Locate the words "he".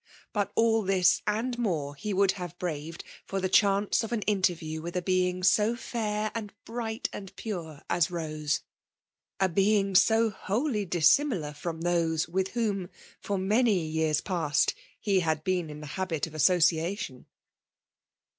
1.93-2.11, 14.99-15.19